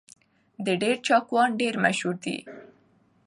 د 0.65 0.67
دير 0.81 0.97
چاکوان 1.07 1.49
ډېر 1.59 1.73
مشهور 1.83 2.15
دي 2.23 2.37